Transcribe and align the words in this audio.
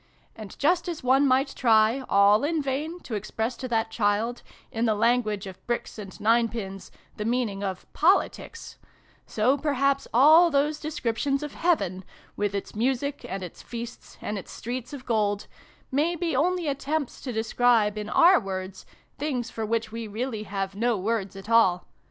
And, 0.35 0.57
just 0.57 0.87
as 0.89 1.03
one 1.03 1.27
might 1.27 1.49
try, 1.55 2.03
all 2.09 2.43
in 2.43 2.59
vain, 2.59 3.01
to 3.01 3.13
express 3.13 3.55
to 3.57 3.67
that 3.67 3.91
child, 3.91 4.41
in 4.71 4.85
the 4.85 4.95
language 4.95 5.45
of 5.45 5.63
bricks 5.67 5.99
and 5.99 6.19
ninepins, 6.19 6.89
the 7.17 7.23
meaning 7.23 7.63
of' 7.63 7.85
politics,' 8.09 8.79
so 9.27 9.59
perhaps 9.59 10.07
all 10.11 10.49
those 10.49 10.79
descriptions 10.79 11.43
of 11.43 11.53
Heaven, 11.53 12.03
with 12.35 12.55
its 12.55 12.73
music, 12.75 13.23
and 13.29 13.43
its 13.43 13.61
feasts, 13.61 14.17
and 14.23 14.39
its 14.39 14.51
streets 14.51 14.91
of 14.91 15.05
gold, 15.05 15.45
may 15.91 16.15
be 16.15 16.35
only 16.35 16.67
attempts 16.67 17.21
to 17.21 17.31
describe, 17.31 17.95
in 17.95 18.09
our 18.09 18.39
words, 18.39 18.87
things 19.19 19.51
for 19.51 19.67
which 19.67 19.91
we 19.91 20.07
really 20.07 20.41
have 20.45 20.73
no 20.73 20.97
words 20.97 21.35
at 21.35 21.47
all. 21.47 21.85